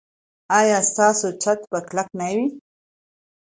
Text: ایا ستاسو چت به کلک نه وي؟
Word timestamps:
ایا 0.59 0.79
ستاسو 0.89 1.27
چت 1.43 1.59
به 1.71 1.79
کلک 1.89 2.09
نه 2.19 2.27
وي؟ 2.35 2.47